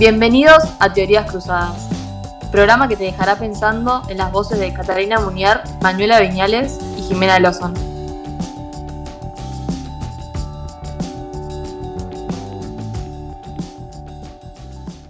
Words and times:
Bienvenidos 0.00 0.62
a 0.78 0.94
Teorías 0.94 1.30
Cruzadas, 1.30 1.90
programa 2.50 2.88
que 2.88 2.96
te 2.96 3.04
dejará 3.04 3.38
pensando 3.38 4.00
en 4.08 4.16
las 4.16 4.32
voces 4.32 4.58
de 4.58 4.72
Catalina 4.72 5.20
Munier, 5.20 5.60
Manuela 5.82 6.18
Viñales 6.22 6.78
y 6.96 7.02
Jimena 7.02 7.38
Lozón. 7.38 7.74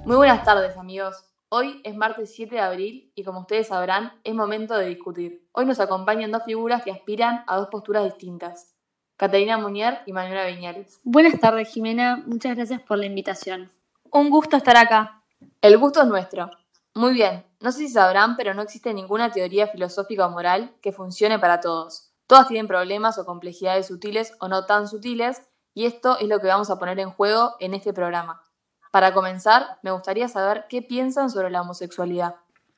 Muy 0.05 0.17
buenas 0.17 0.43
tardes 0.43 0.77
amigos. 0.77 1.23
Hoy 1.51 1.81
es 1.85 1.95
martes 1.95 2.35
7 2.35 2.57
de 2.57 2.61
abril 2.61 3.13
y 3.15 3.23
como 3.23 3.43
ustedes 3.43 3.69
sabrán, 3.69 4.15
es 4.25 4.35
momento 4.35 4.77
de 4.77 4.89
discutir. 4.89 5.47
Hoy 5.53 5.67
nos 5.67 5.79
acompañan 5.79 6.33
dos 6.33 6.43
figuras 6.43 6.83
que 6.83 6.91
aspiran 6.91 7.45
a 7.47 7.59
dos 7.59 7.69
posturas 7.69 8.03
distintas. 8.03 8.75
Catalina 9.17 9.57
Munier 9.57 10.01
y 10.07 10.13
Manuela 10.13 10.47
Viñales. 10.47 10.99
Buenas 11.05 11.39
tardes, 11.39 11.73
Jimena. 11.73 12.25
Muchas 12.27 12.57
gracias 12.57 12.81
por 12.81 12.99
la 12.99 13.07
invitación. 13.07 13.71
Un 14.13 14.29
gusto 14.29 14.57
estar 14.57 14.77
acá. 14.77 15.23
El 15.63 15.79
gusto 15.79 16.03
es 16.03 16.09
nuestro. 16.09 16.51
Muy 16.97 17.13
bien, 17.13 17.47
no 17.61 17.71
sé 17.71 17.79
si 17.79 17.89
sabrán, 17.89 18.37
pero 18.37 18.55
no 18.55 18.63
existe 18.63 18.93
ninguna 18.93 19.31
teoría 19.31 19.69
filosófica 19.69 20.27
o 20.27 20.31
moral 20.31 20.75
que 20.83 20.91
funcione 20.91 21.39
para 21.39 21.61
todos. 21.61 22.11
Todas 22.27 22.49
tienen 22.49 22.67
problemas 22.67 23.19
o 23.19 23.25
complejidades 23.25 23.87
sutiles 23.87 24.33
o 24.41 24.49
no 24.49 24.67
tan 24.67 24.89
sutiles, 24.89 25.43
y 25.75 25.87
esto 25.87 26.19
es 26.19 26.27
lo 26.27 26.41
que 26.41 26.49
vamos 26.49 26.71
a 26.71 26.79
poner 26.81 26.99
en 26.99 27.11
juego 27.11 27.55
en 27.61 27.73
este 27.73 27.93
programa. 27.93 28.43
Para 28.91 29.15
comenzar, 29.15 29.79
me 29.83 29.93
gustaría 29.93 30.27
saber 30.27 30.67
qué 30.69 30.83
piensan 30.83 31.31
sobre 31.31 31.51
la 31.51 31.63
homosexualidad. 31.63 32.35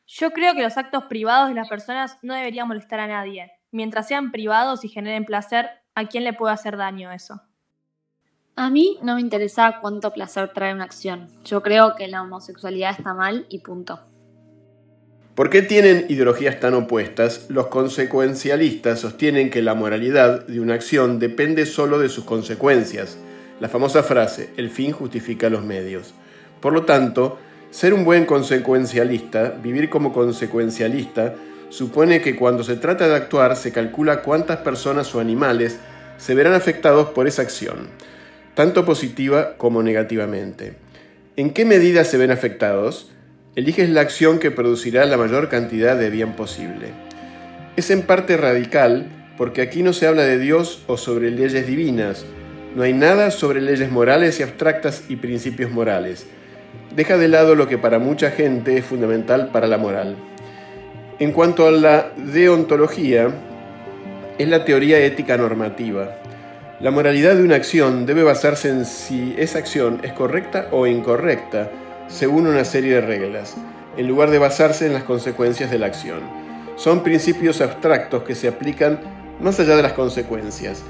Yo 0.07 0.33
creo 0.33 0.53
que 0.55 0.63
los 0.63 0.77
actos 0.77 1.05
privados 1.05 1.49
de 1.49 1.55
las 1.55 1.71
personas 1.71 2.19
no 2.21 2.35
deberían 2.35 2.69
molestar 2.69 3.01
a 3.01 3.07
nadie. 3.07 3.51
Mientras 3.71 4.07
sean 4.07 4.33
privados 4.33 4.85
y 4.85 4.91
generen 4.91 5.25
placer, 5.25 5.71
¿a 5.95 6.05
quién 6.05 6.25
le 6.25 6.35
puede 6.35 6.53
hacer 6.53 6.77
daño 6.77 7.11
eso? 7.11 7.41
A 8.55 8.69
mí 8.69 8.99
no 9.03 9.15
me 9.15 9.23
interesa 9.23 9.79
cuánto 9.81 10.13
placer 10.13 10.51
trae 10.53 10.75
una 10.75 10.85
acción. 10.85 11.29
Yo 11.43 11.63
creo 11.63 11.95
que 11.97 12.07
la 12.07 12.21
homosexualidad 12.21 12.95
está 12.97 13.15
mal 13.15 13.47
y 13.49 13.61
punto. 13.61 14.01
¿Por 15.35 15.49
qué 15.49 15.63
tienen 15.63 16.05
ideologías 16.11 16.61
tan 16.61 16.75
opuestas? 16.75 17.47
Los 17.49 17.69
consecuencialistas 17.69 19.01
sostienen 19.01 19.49
que 19.49 19.63
la 19.63 19.73
moralidad 19.75 20.47
de 20.47 20.61
una 20.61 20.75
acción 20.75 21.19
depende 21.19 21.65
solo 21.65 21.99
de 21.99 22.11
sus 22.11 22.25
consecuencias. 22.25 23.17
La 23.59 23.71
famosa 23.71 24.03
frase, 24.03 24.51
el 24.59 24.69
fin 24.69 24.93
justifica 24.93 25.49
los 25.49 25.65
medios. 25.65 26.13
Por 26.61 26.75
lo 26.75 26.85
tanto, 26.85 27.39
ser 27.71 27.95
un 27.95 28.05
buen 28.05 28.27
consecuencialista, 28.27 29.49
vivir 29.63 29.89
como 29.89 30.13
consecuencialista, 30.13 31.35
supone 31.71 32.21
que 32.21 32.37
cuando 32.37 32.63
se 32.65 32.77
trata 32.77 33.09
de 33.09 33.17
actuar 33.17 33.57
se 33.57 33.73
calcula 33.73 34.21
cuántas 34.21 34.59
personas 34.59 35.15
o 35.15 35.21
animales 35.21 35.79
se 36.19 36.35
verán 36.35 36.53
afectados 36.53 37.09
por 37.09 37.27
esa 37.27 37.41
acción, 37.41 37.89
tanto 38.55 38.85
positiva 38.85 39.57
como 39.57 39.83
negativamente. 39.83 40.75
¿En 41.37 41.51
qué 41.51 41.65
medida 41.65 42.05
se 42.05 42.19
ven 42.19 42.31
afectados? 42.31 43.11
Eliges 43.57 43.89
la 43.91 44.03
acción 44.03 44.39
que 44.39 44.51
producirá 44.51 45.07
la 45.07 45.17
mayor 45.17 45.49
cantidad 45.49 45.97
de 45.97 46.11
bien 46.11 46.35
posible. 46.35 46.89
Es 47.77 47.91
en 47.91 48.03
parte 48.03 48.37
radical 48.37 49.07
porque 49.39 49.63
aquí 49.63 49.83
no 49.83 49.93
se 49.93 50.07
habla 50.07 50.25
de 50.25 50.39
Dios 50.39 50.83
o 50.87 50.97
sobre 50.97 51.31
leyes 51.31 51.67
divinas, 51.67 52.27
no 52.75 52.85
hay 52.85 52.95
nada 52.95 53.31
sobre 53.31 53.61
leyes 53.61 53.91
morales 53.91 54.41
y 54.41 54.43
abstractas 54.43 55.05
y 55.11 55.17
principios 55.17 55.71
morales. 55.71 56.27
Deja 56.97 57.19
de 57.19 57.29
lado 57.29 57.55
lo 57.55 57.69
que 57.69 57.77
para 57.77 57.99
mucha 57.99 58.31
gente 58.31 58.79
es 58.79 58.85
fundamental 58.85 59.51
para 59.53 59.67
la 59.67 59.77
moral. 59.77 60.17
En 61.19 61.33
cuanto 61.33 61.67
a 61.67 61.71
la 61.71 62.13
deontología, 62.17 63.29
es 64.39 64.49
la 64.49 64.65
teoría 64.65 64.99
ética 65.01 65.37
normativa. 65.37 66.22
La 66.83 66.91
moralidad 66.91 67.37
de 67.37 67.45
una 67.45 67.55
acción 67.55 68.07
debe 68.07 68.25
basarse 68.25 68.69
en 68.69 68.85
si 68.85 69.37
esa 69.39 69.59
acción 69.59 70.01
es 70.03 70.15
correcta 70.15 70.67
o 70.73 70.89
incorrecta, 70.89 71.71
según 72.09 72.49
una 72.49 72.65
serie 72.65 72.95
de 72.95 73.01
reglas, 73.01 73.55
en 73.97 74.09
lugar 74.09 74.33
de 74.33 74.41
basarse 74.41 74.87
en 74.87 74.93
las 74.93 75.05
consecuencias 75.05 75.71
de 75.71 75.79
la 75.79 75.87
acción. 75.87 76.19
Son 76.75 77.05
principios 77.05 77.61
abstractos 77.61 78.25
que 78.25 78.35
se 78.35 78.49
aplican 78.49 78.99
más 79.41 79.61
allá 79.61 79.77
de 79.77 79.83
las 79.85 79.93
consecuencias. 79.93 80.83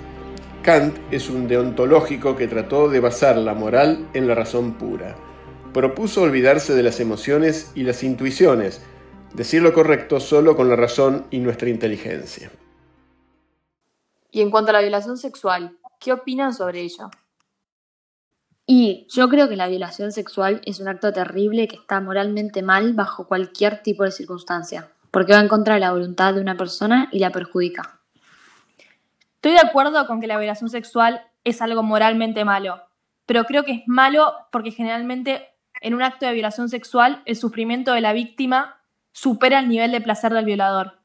Kant 0.62 0.97
es 1.10 1.28
un 1.28 1.47
deontológico 1.47 2.36
que 2.36 2.48
trató 2.48 2.88
de 2.88 3.00
basar 3.00 3.36
la 3.36 3.52
moral 3.52 4.08
en 4.14 4.26
la 4.26 4.34
razón 4.34 4.78
pura. 4.78 5.14
Propuso 5.75 6.22
olvidarse 6.22 6.72
de 6.72 6.84
las 6.84 7.00
emociones 7.00 7.70
y 7.75 7.82
las 7.82 8.02
intuiciones, 8.02 8.81
decir 9.34 9.60
lo 9.60 9.75
correcto 9.75 10.20
solo 10.20 10.56
con 10.56 10.70
la 10.70 10.76
razón 10.76 11.26
y 11.31 11.41
nuestra 11.41 11.69
inteligencia. 11.69 12.50
Y 14.31 14.41
en 14.41 14.50
cuanto 14.50 14.70
a 14.70 14.72
la 14.72 14.81
violación 14.81 15.19
sexual, 15.19 15.76
¿qué 16.02 16.12
opinan 16.12 16.52
sobre 16.52 16.80
ello? 16.80 17.10
Y 18.66 19.06
yo 19.08 19.28
creo 19.28 19.48
que 19.48 19.56
la 19.56 19.68
violación 19.68 20.12
sexual 20.12 20.60
es 20.64 20.80
un 20.80 20.88
acto 20.88 21.12
terrible 21.12 21.68
que 21.68 21.76
está 21.76 22.00
moralmente 22.00 22.62
mal 22.62 22.94
bajo 22.94 23.26
cualquier 23.26 23.82
tipo 23.82 24.04
de 24.04 24.10
circunstancia, 24.10 24.92
porque 25.10 25.32
va 25.32 25.40
en 25.40 25.48
contra 25.48 25.74
de 25.74 25.80
la 25.80 25.92
voluntad 25.92 26.34
de 26.34 26.40
una 26.40 26.56
persona 26.56 27.08
y 27.12 27.18
la 27.18 27.30
perjudica. 27.30 28.00
Estoy 29.36 29.52
de 29.52 29.60
acuerdo 29.60 30.06
con 30.06 30.20
que 30.20 30.26
la 30.26 30.38
violación 30.38 30.70
sexual 30.70 31.22
es 31.44 31.60
algo 31.60 31.82
moralmente 31.82 32.44
malo, 32.44 32.82
pero 33.26 33.44
creo 33.44 33.64
que 33.64 33.72
es 33.72 33.82
malo 33.86 34.32
porque 34.50 34.70
generalmente 34.70 35.48
en 35.80 35.94
un 35.94 36.02
acto 36.02 36.26
de 36.26 36.32
violación 36.32 36.69
sexual 36.69 37.22
el 37.26 37.36
sufrimiento 37.36 37.92
de 37.92 38.00
la 38.00 38.12
víctima 38.12 38.80
supera 39.12 39.58
el 39.58 39.69
nivel 39.69 39.90
de 39.92 40.00
placer 40.00 40.32
del 40.32 40.44
violador. 40.44 41.00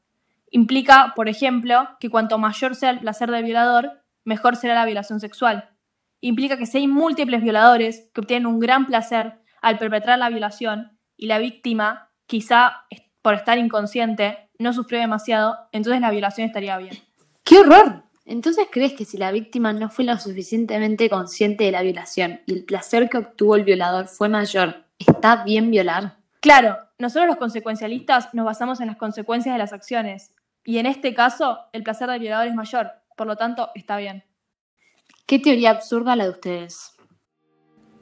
Implica, 0.50 1.12
por 1.14 1.28
ejemplo, 1.28 1.88
que 2.00 2.10
cuanto 2.10 2.38
mayor 2.38 2.74
sea 2.74 2.90
el 2.90 3.00
placer 3.00 3.30
del 3.30 3.44
violador, 3.44 4.02
mejor 4.28 4.56
será 4.56 4.74
la 4.74 4.84
violación 4.84 5.20
sexual. 5.20 5.70
Implica 6.20 6.58
que 6.58 6.66
si 6.66 6.78
hay 6.78 6.86
múltiples 6.86 7.42
violadores 7.42 8.10
que 8.12 8.20
obtienen 8.20 8.46
un 8.46 8.60
gran 8.60 8.86
placer 8.86 9.40
al 9.62 9.78
perpetrar 9.78 10.18
la 10.18 10.28
violación 10.28 10.98
y 11.16 11.26
la 11.26 11.38
víctima, 11.38 12.10
quizá 12.26 12.84
por 13.22 13.34
estar 13.34 13.56
inconsciente, 13.58 14.50
no 14.58 14.72
sufrió 14.72 15.00
demasiado, 15.00 15.56
entonces 15.72 16.00
la 16.00 16.10
violación 16.10 16.46
estaría 16.46 16.76
bien. 16.76 16.94
¡Qué 17.42 17.58
horror! 17.58 18.04
Entonces 18.26 18.66
crees 18.70 18.92
que 18.92 19.06
si 19.06 19.16
la 19.16 19.32
víctima 19.32 19.72
no 19.72 19.88
fue 19.88 20.04
lo 20.04 20.16
suficientemente 20.18 21.08
consciente 21.08 21.64
de 21.64 21.72
la 21.72 21.82
violación 21.82 22.40
y 22.44 22.52
el 22.52 22.64
placer 22.64 23.08
que 23.08 23.16
obtuvo 23.16 23.56
el 23.56 23.64
violador 23.64 24.08
fue 24.08 24.28
mayor, 24.28 24.84
¿está 24.98 25.42
bien 25.44 25.70
violar? 25.70 26.18
Claro, 26.40 26.76
nosotros 26.98 27.28
los 27.28 27.38
consecuencialistas 27.38 28.34
nos 28.34 28.44
basamos 28.44 28.80
en 28.80 28.88
las 28.88 28.96
consecuencias 28.96 29.54
de 29.54 29.58
las 29.58 29.72
acciones, 29.72 30.34
y 30.64 30.76
en 30.76 30.84
este 30.84 31.14
caso 31.14 31.60
el 31.72 31.82
placer 31.82 32.10
del 32.10 32.20
violador 32.20 32.48
es 32.48 32.54
mayor, 32.54 32.92
por 33.18 33.26
lo 33.26 33.36
tanto 33.36 33.68
está 33.74 33.98
bien. 33.98 34.24
Qué 35.26 35.38
teoría 35.38 35.70
absurda 35.70 36.16
la 36.16 36.24
de 36.24 36.30
ustedes. 36.30 36.92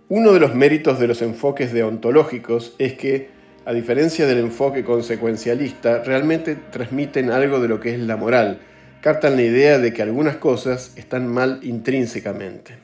Uno 0.09 0.33
de 0.33 0.39
los 0.39 0.55
méritos 0.55 1.01
de 1.01 1.09
los 1.09 1.23
enfoques 1.23 1.73
deontológicos 1.73 2.75
es 2.79 2.93
que, 2.93 3.31
a 3.65 3.73
diferencia 3.73 4.27
del 4.27 4.39
enfoque 4.39 4.85
consecuencialista, 4.85 6.05
realmente 6.05 6.55
transmiten 6.55 7.33
algo 7.33 7.59
de 7.59 7.67
lo 7.67 7.81
que 7.81 7.95
es 7.95 7.99
la 7.99 8.17
moral, 8.17 8.61
captan 9.01 9.35
la 9.35 9.43
idea 9.43 9.79
de 9.79 9.93
que 9.93 10.03
algunas 10.03 10.37
cosas 10.37 10.97
están 10.97 11.27
mal 11.27 11.59
intrínsecamente. 11.65 12.79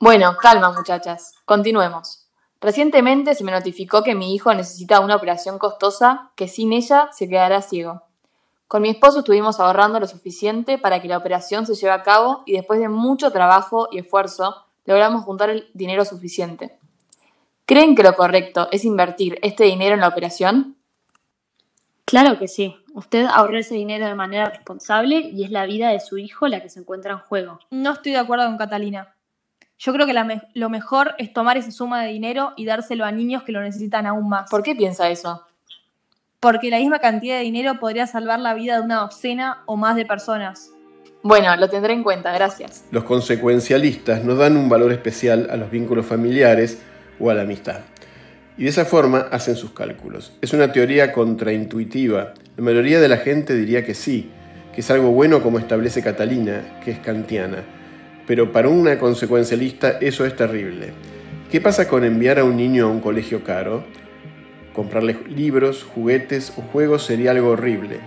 Bueno, 0.00 0.36
calma 0.40 0.72
muchachas, 0.72 1.34
continuemos. 1.44 2.30
Recientemente 2.60 3.34
se 3.34 3.44
me 3.44 3.52
notificó 3.52 4.02
que 4.02 4.14
mi 4.14 4.34
hijo 4.34 4.54
necesita 4.54 5.00
una 5.00 5.16
operación 5.16 5.58
costosa 5.58 6.30
que 6.36 6.48
sin 6.48 6.72
ella 6.72 7.10
se 7.12 7.28
quedará 7.28 7.60
ciego. 7.60 8.05
Con 8.68 8.82
mi 8.82 8.90
esposo 8.90 9.20
estuvimos 9.20 9.60
ahorrando 9.60 10.00
lo 10.00 10.08
suficiente 10.08 10.76
para 10.76 11.00
que 11.00 11.08
la 11.08 11.18
operación 11.18 11.66
se 11.66 11.74
lleve 11.74 11.92
a 11.92 12.02
cabo 12.02 12.42
y 12.46 12.54
después 12.54 12.80
de 12.80 12.88
mucho 12.88 13.30
trabajo 13.30 13.88
y 13.92 13.98
esfuerzo 13.98 14.56
logramos 14.84 15.24
juntar 15.24 15.50
el 15.50 15.70
dinero 15.72 16.04
suficiente. 16.04 16.78
¿Creen 17.64 17.94
que 17.94 18.02
lo 18.02 18.14
correcto 18.14 18.68
es 18.72 18.84
invertir 18.84 19.38
este 19.42 19.64
dinero 19.64 19.94
en 19.94 20.00
la 20.00 20.08
operación? 20.08 20.76
Claro 22.04 22.38
que 22.38 22.48
sí. 22.48 22.76
Usted 22.94 23.26
ahorró 23.26 23.58
ese 23.58 23.74
dinero 23.74 24.06
de 24.06 24.14
manera 24.14 24.46
responsable 24.46 25.18
y 25.18 25.44
es 25.44 25.50
la 25.50 25.66
vida 25.66 25.90
de 25.90 26.00
su 26.00 26.18
hijo 26.18 26.48
la 26.48 26.62
que 26.62 26.68
se 26.68 26.80
encuentra 26.80 27.12
en 27.12 27.18
juego. 27.18 27.58
No 27.70 27.92
estoy 27.92 28.12
de 28.12 28.18
acuerdo 28.18 28.46
con 28.46 28.56
Catalina. 28.56 29.14
Yo 29.78 29.92
creo 29.92 30.06
que 30.06 30.14
lo 30.54 30.70
mejor 30.70 31.14
es 31.18 31.32
tomar 31.32 31.56
esa 31.56 31.70
suma 31.70 32.02
de 32.02 32.12
dinero 32.12 32.52
y 32.56 32.64
dárselo 32.64 33.04
a 33.04 33.12
niños 33.12 33.42
que 33.42 33.52
lo 33.52 33.60
necesitan 33.60 34.06
aún 34.06 34.28
más. 34.28 34.50
¿Por 34.50 34.62
qué 34.62 34.74
piensa 34.74 35.08
eso? 35.10 35.42
Porque 36.46 36.70
la 36.70 36.78
misma 36.78 37.00
cantidad 37.00 37.38
de 37.38 37.42
dinero 37.42 37.80
podría 37.80 38.06
salvar 38.06 38.38
la 38.38 38.54
vida 38.54 38.76
de 38.76 38.82
una 38.82 39.00
docena 39.00 39.64
o 39.66 39.76
más 39.76 39.96
de 39.96 40.06
personas. 40.06 40.70
Bueno, 41.24 41.56
lo 41.56 41.68
tendré 41.68 41.92
en 41.92 42.04
cuenta, 42.04 42.32
gracias. 42.32 42.84
Los 42.92 43.02
consecuencialistas 43.02 44.22
no 44.22 44.36
dan 44.36 44.56
un 44.56 44.68
valor 44.68 44.92
especial 44.92 45.48
a 45.50 45.56
los 45.56 45.72
vínculos 45.72 46.06
familiares 46.06 46.78
o 47.18 47.30
a 47.30 47.34
la 47.34 47.42
amistad. 47.42 47.80
Y 48.56 48.62
de 48.62 48.68
esa 48.68 48.84
forma 48.84 49.26
hacen 49.32 49.56
sus 49.56 49.72
cálculos. 49.72 50.34
Es 50.40 50.52
una 50.52 50.70
teoría 50.70 51.12
contraintuitiva. 51.12 52.34
La 52.56 52.62
mayoría 52.62 53.00
de 53.00 53.08
la 53.08 53.16
gente 53.16 53.54
diría 53.56 53.84
que 53.84 53.94
sí, 53.94 54.30
que 54.72 54.82
es 54.82 54.90
algo 54.92 55.10
bueno 55.10 55.42
como 55.42 55.58
establece 55.58 56.00
Catalina, 56.00 56.78
que 56.84 56.92
es 56.92 57.00
kantiana 57.00 57.64
pero 58.26 58.52
para 58.52 58.68
una 58.68 58.98
consecuencialista 58.98 59.98
eso 60.00 60.24
es 60.24 60.34
terrible. 60.34 60.92
¿Qué 61.50 61.60
pasa 61.60 61.88
con 61.88 62.04
enviar 62.04 62.38
a 62.38 62.44
un 62.44 62.56
niño 62.56 62.86
a 62.86 62.90
un 62.90 63.00
colegio 63.00 63.44
caro? 63.44 63.84
Comprarle 64.76 65.16
libros, 65.26 65.82
juguetes 65.82 66.52
o 66.58 66.60
juegos 66.60 67.06
sería 67.06 67.30
algo 67.30 67.52
horrible, 67.52 67.98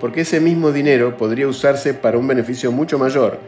porque 0.00 0.22
ese 0.22 0.40
mismo 0.40 0.72
dinero 0.72 1.18
podría 1.18 1.46
usarse 1.46 1.92
para 1.92 2.16
un 2.16 2.26
beneficio 2.26 2.72
mucho 2.72 2.98
mayor, 2.98 3.38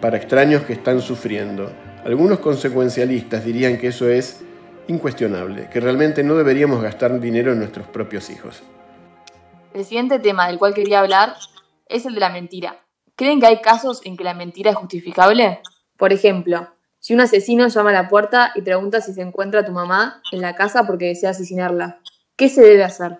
para 0.00 0.16
extraños 0.16 0.62
que 0.62 0.72
están 0.72 1.00
sufriendo. 1.00 1.72
Algunos 2.04 2.38
consecuencialistas 2.38 3.44
dirían 3.44 3.78
que 3.78 3.88
eso 3.88 4.08
es 4.08 4.42
incuestionable, 4.86 5.68
que 5.72 5.80
realmente 5.80 6.22
no 6.22 6.36
deberíamos 6.36 6.80
gastar 6.80 7.18
dinero 7.18 7.50
en 7.50 7.58
nuestros 7.58 7.88
propios 7.88 8.30
hijos. 8.30 8.62
El 9.74 9.84
siguiente 9.84 10.20
tema 10.20 10.46
del 10.46 10.58
cual 10.58 10.72
quería 10.72 11.00
hablar 11.00 11.34
es 11.86 12.06
el 12.06 12.14
de 12.14 12.20
la 12.20 12.30
mentira. 12.30 12.78
¿Creen 13.16 13.40
que 13.40 13.46
hay 13.46 13.60
casos 13.60 14.02
en 14.04 14.16
que 14.16 14.22
la 14.22 14.34
mentira 14.34 14.70
es 14.70 14.76
justificable? 14.76 15.60
Por 15.96 16.12
ejemplo, 16.12 16.68
si 17.00 17.12
un 17.12 17.20
asesino 17.20 17.66
llama 17.66 17.90
a 17.90 17.94
la 17.94 18.08
puerta 18.08 18.52
y 18.54 18.62
pregunta 18.62 19.00
si 19.00 19.14
se 19.14 19.22
encuentra 19.22 19.64
tu 19.64 19.72
mamá 19.72 20.22
en 20.32 20.40
la 20.40 20.54
casa 20.54 20.86
porque 20.86 21.06
desea 21.06 21.30
asesinarla, 21.30 22.00
¿qué 22.40 22.48
se 22.48 22.62
debe 22.62 22.84
hacer? 22.84 23.18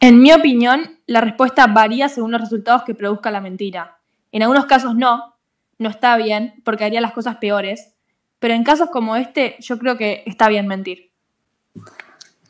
En 0.00 0.20
mi 0.20 0.32
opinión, 0.32 0.98
la 1.06 1.20
respuesta 1.20 1.68
varía 1.68 2.08
según 2.08 2.32
los 2.32 2.40
resultados 2.40 2.82
que 2.82 2.92
produzca 2.92 3.30
la 3.30 3.40
mentira. 3.40 4.00
En 4.32 4.42
algunos 4.42 4.66
casos 4.66 4.96
no, 4.96 5.36
no 5.78 5.88
está 5.88 6.16
bien, 6.16 6.60
porque 6.64 6.84
haría 6.84 7.00
las 7.00 7.12
cosas 7.12 7.36
peores, 7.36 7.94
pero 8.40 8.52
en 8.52 8.64
casos 8.64 8.90
como 8.90 9.14
este 9.14 9.54
yo 9.60 9.78
creo 9.78 9.96
que 9.96 10.24
está 10.26 10.48
bien 10.48 10.66
mentir. 10.66 11.12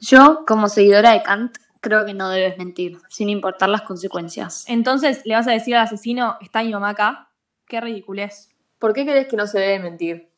Yo, 0.00 0.46
como 0.46 0.70
seguidora 0.70 1.12
de 1.12 1.22
Kant, 1.22 1.58
creo 1.82 2.06
que 2.06 2.14
no 2.14 2.30
debes 2.30 2.56
mentir, 2.56 2.96
sin 3.10 3.28
importar 3.28 3.68
las 3.68 3.82
consecuencias. 3.82 4.64
Entonces, 4.68 5.20
¿le 5.26 5.34
vas 5.34 5.46
a 5.46 5.52
decir 5.52 5.76
al 5.76 5.82
asesino, 5.82 6.38
está 6.40 6.62
mi 6.62 6.72
mamá 6.72 6.88
acá? 6.88 7.28
Qué 7.68 7.82
ridiculez. 7.82 8.48
¿Por 8.78 8.94
qué 8.94 9.04
crees 9.04 9.28
que 9.28 9.36
no 9.36 9.46
se 9.46 9.58
debe 9.58 9.80
mentir? 9.80 10.30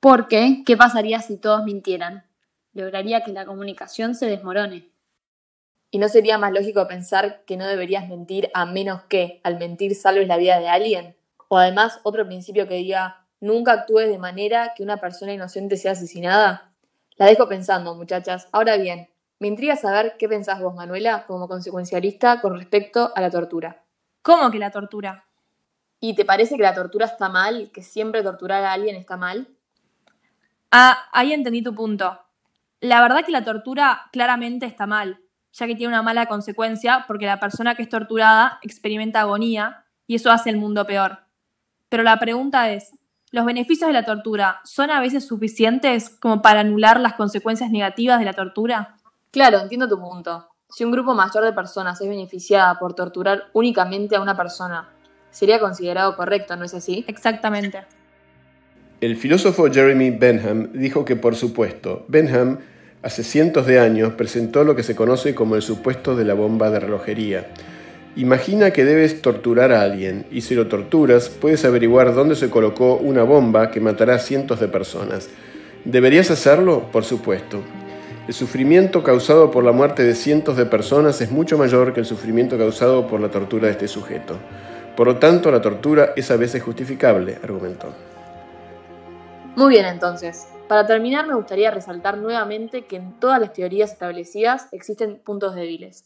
Porque, 0.00 0.62
¿qué 0.64 0.78
pasaría 0.78 1.20
si 1.20 1.36
todos 1.36 1.62
mintieran? 1.62 2.24
Lograría 2.76 3.24
que 3.24 3.32
la 3.32 3.46
comunicación 3.46 4.14
se 4.14 4.26
desmorone. 4.26 4.90
¿Y 5.90 5.96
no 5.96 6.10
sería 6.10 6.36
más 6.36 6.52
lógico 6.52 6.86
pensar 6.86 7.42
que 7.46 7.56
no 7.56 7.66
deberías 7.66 8.06
mentir 8.06 8.50
a 8.52 8.66
menos 8.66 9.04
que 9.04 9.40
al 9.44 9.58
mentir 9.58 9.94
salves 9.94 10.28
la 10.28 10.36
vida 10.36 10.60
de 10.60 10.68
alguien? 10.68 11.16
O 11.48 11.56
además 11.56 12.00
otro 12.02 12.26
principio 12.26 12.68
que 12.68 12.74
diga, 12.74 13.24
nunca 13.40 13.72
actúes 13.72 14.10
de 14.10 14.18
manera 14.18 14.74
que 14.76 14.82
una 14.82 14.98
persona 14.98 15.32
inocente 15.32 15.78
sea 15.78 15.92
asesinada. 15.92 16.74
La 17.16 17.24
dejo 17.24 17.48
pensando, 17.48 17.94
muchachas. 17.94 18.46
Ahora 18.52 18.76
bien, 18.76 19.08
me 19.38 19.48
intriga 19.48 19.74
saber 19.76 20.16
qué 20.18 20.28
pensás 20.28 20.60
vos, 20.60 20.74
Manuela, 20.74 21.24
como 21.26 21.48
consecuencialista 21.48 22.42
con 22.42 22.58
respecto 22.58 23.10
a 23.14 23.22
la 23.22 23.30
tortura. 23.30 23.84
¿Cómo 24.20 24.50
que 24.50 24.58
la 24.58 24.70
tortura? 24.70 25.24
¿Y 25.98 26.14
te 26.14 26.26
parece 26.26 26.58
que 26.58 26.62
la 26.62 26.74
tortura 26.74 27.06
está 27.06 27.30
mal? 27.30 27.70
¿Que 27.72 27.82
siempre 27.82 28.22
torturar 28.22 28.62
a 28.64 28.74
alguien 28.74 28.96
está 28.96 29.16
mal? 29.16 29.48
Ah, 30.70 31.08
ahí 31.14 31.32
entendí 31.32 31.62
tu 31.62 31.74
punto. 31.74 32.20
La 32.80 33.00
verdad 33.00 33.24
que 33.24 33.32
la 33.32 33.44
tortura 33.44 34.02
claramente 34.12 34.66
está 34.66 34.86
mal, 34.86 35.20
ya 35.52 35.66
que 35.66 35.74
tiene 35.74 35.92
una 35.92 36.02
mala 36.02 36.26
consecuencia 36.26 37.04
porque 37.06 37.26
la 37.26 37.40
persona 37.40 37.74
que 37.74 37.82
es 37.82 37.88
torturada 37.88 38.58
experimenta 38.62 39.20
agonía 39.20 39.84
y 40.06 40.16
eso 40.16 40.30
hace 40.30 40.50
el 40.50 40.58
mundo 40.58 40.86
peor. 40.86 41.20
Pero 41.88 42.02
la 42.02 42.18
pregunta 42.18 42.70
es, 42.70 42.92
¿los 43.30 43.46
beneficios 43.46 43.88
de 43.88 43.94
la 43.94 44.04
tortura 44.04 44.60
son 44.64 44.90
a 44.90 45.00
veces 45.00 45.26
suficientes 45.26 46.10
como 46.10 46.42
para 46.42 46.60
anular 46.60 47.00
las 47.00 47.14
consecuencias 47.14 47.70
negativas 47.70 48.18
de 48.18 48.26
la 48.26 48.34
tortura? 48.34 48.96
Claro, 49.30 49.60
entiendo 49.60 49.88
tu 49.88 49.98
punto. 49.98 50.48
Si 50.68 50.84
un 50.84 50.90
grupo 50.90 51.14
mayor 51.14 51.44
de 51.44 51.52
personas 51.52 52.00
es 52.00 52.08
beneficiada 52.08 52.78
por 52.78 52.94
torturar 52.94 53.44
únicamente 53.52 54.16
a 54.16 54.20
una 54.20 54.36
persona, 54.36 54.88
sería 55.30 55.60
considerado 55.60 56.16
correcto, 56.16 56.56
¿no 56.56 56.64
es 56.64 56.74
así? 56.74 57.04
Exactamente. 57.08 57.86
El 58.98 59.16
filósofo 59.16 59.70
Jeremy 59.70 60.08
Benham 60.08 60.70
dijo 60.72 61.04
que, 61.04 61.16
por 61.16 61.36
supuesto, 61.36 62.06
Benham 62.08 62.60
hace 63.02 63.24
cientos 63.24 63.66
de 63.66 63.78
años 63.78 64.14
presentó 64.14 64.64
lo 64.64 64.74
que 64.74 64.82
se 64.82 64.96
conoce 64.96 65.34
como 65.34 65.54
el 65.54 65.60
supuesto 65.60 66.16
de 66.16 66.24
la 66.24 66.32
bomba 66.32 66.70
de 66.70 66.80
relojería. 66.80 67.48
Imagina 68.16 68.70
que 68.70 68.86
debes 68.86 69.20
torturar 69.20 69.70
a 69.70 69.82
alguien 69.82 70.24
y 70.30 70.40
si 70.40 70.54
lo 70.54 70.68
torturas 70.68 71.28
puedes 71.28 71.66
averiguar 71.66 72.14
dónde 72.14 72.36
se 72.36 72.48
colocó 72.48 72.96
una 72.96 73.22
bomba 73.22 73.70
que 73.70 73.80
matará 73.82 74.14
a 74.14 74.18
cientos 74.18 74.60
de 74.60 74.68
personas. 74.68 75.28
¿Deberías 75.84 76.30
hacerlo? 76.30 76.90
Por 76.90 77.04
supuesto. 77.04 77.60
El 78.26 78.32
sufrimiento 78.32 79.02
causado 79.02 79.50
por 79.50 79.62
la 79.62 79.72
muerte 79.72 80.04
de 80.04 80.14
cientos 80.14 80.56
de 80.56 80.64
personas 80.64 81.20
es 81.20 81.30
mucho 81.30 81.58
mayor 81.58 81.92
que 81.92 82.00
el 82.00 82.06
sufrimiento 82.06 82.56
causado 82.56 83.06
por 83.06 83.20
la 83.20 83.30
tortura 83.30 83.66
de 83.66 83.72
este 83.72 83.88
sujeto. 83.88 84.38
Por 84.96 85.06
lo 85.06 85.16
tanto, 85.16 85.50
la 85.50 85.60
tortura 85.60 86.14
es 86.16 86.30
a 86.30 86.36
veces 86.38 86.62
justificable, 86.62 87.36
argumentó. 87.42 88.15
Muy 89.56 89.70
bien, 89.70 89.86
entonces. 89.86 90.48
Para 90.68 90.86
terminar, 90.86 91.26
me 91.26 91.34
gustaría 91.34 91.70
resaltar 91.70 92.18
nuevamente 92.18 92.84
que 92.84 92.96
en 92.96 93.18
todas 93.18 93.40
las 93.40 93.54
teorías 93.54 93.90
establecidas 93.90 94.68
existen 94.70 95.18
puntos 95.18 95.54
débiles. 95.54 96.04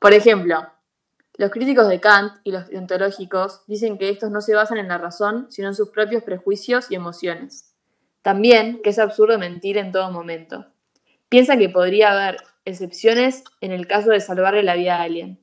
Por 0.00 0.12
ejemplo, 0.12 0.66
los 1.34 1.52
críticos 1.52 1.88
de 1.88 2.00
Kant 2.00 2.32
y 2.42 2.50
los 2.50 2.64
ontológicos 2.74 3.62
dicen 3.68 3.98
que 3.98 4.08
estos 4.08 4.32
no 4.32 4.40
se 4.40 4.56
basan 4.56 4.78
en 4.78 4.88
la 4.88 4.98
razón, 4.98 5.46
sino 5.48 5.68
en 5.68 5.76
sus 5.76 5.90
propios 5.90 6.24
prejuicios 6.24 6.90
y 6.90 6.96
emociones. 6.96 7.72
También 8.22 8.80
que 8.82 8.90
es 8.90 8.98
absurdo 8.98 9.38
mentir 9.38 9.78
en 9.78 9.92
todo 9.92 10.10
momento. 10.10 10.66
Piensan 11.28 11.60
que 11.60 11.68
podría 11.68 12.10
haber 12.10 12.38
excepciones 12.64 13.44
en 13.60 13.70
el 13.70 13.86
caso 13.86 14.10
de 14.10 14.18
salvarle 14.18 14.64
la 14.64 14.74
vida 14.74 14.96
a 14.96 15.02
alguien. 15.02 15.38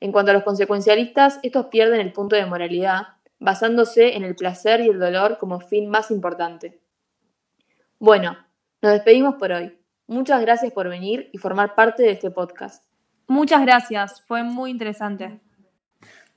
En 0.00 0.10
cuanto 0.10 0.30
a 0.30 0.34
los 0.34 0.42
consecuencialistas, 0.42 1.38
estos 1.42 1.66
pierden 1.66 2.00
el 2.00 2.14
punto 2.14 2.34
de 2.34 2.46
moralidad, 2.46 3.08
basándose 3.42 4.16
en 4.16 4.24
el 4.24 4.34
placer 4.34 4.80
y 4.80 4.88
el 4.88 4.98
dolor 4.98 5.38
como 5.38 5.60
fin 5.60 5.90
más 5.90 6.10
importante. 6.10 6.80
Bueno, 7.98 8.36
nos 8.80 8.92
despedimos 8.92 9.34
por 9.34 9.52
hoy. 9.52 9.78
Muchas 10.06 10.40
gracias 10.40 10.72
por 10.72 10.88
venir 10.88 11.28
y 11.32 11.38
formar 11.38 11.74
parte 11.74 12.02
de 12.02 12.10
este 12.12 12.30
podcast. 12.30 12.84
Muchas 13.26 13.62
gracias, 13.62 14.22
fue 14.26 14.42
muy 14.42 14.70
interesante. 14.70 15.40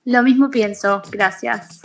Lo 0.03 0.21
mismo 0.23 0.49
pienso, 0.49 1.01
gracias. 1.11 1.81